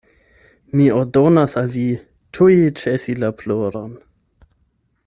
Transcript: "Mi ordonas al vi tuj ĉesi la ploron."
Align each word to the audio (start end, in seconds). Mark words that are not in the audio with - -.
"Mi 0.79 0.87
ordonas 0.99 1.53
al 1.61 1.69
vi 1.75 1.85
tuj 2.39 2.57
ĉesi 2.81 3.17
la 3.25 3.31
ploron." 3.43 3.95